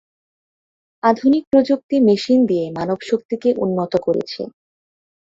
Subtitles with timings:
[1.03, 4.41] আধুনিক প্রযুক্তি মেশিন দিয়ে মানব শক্তিকে উন্নত করেছে।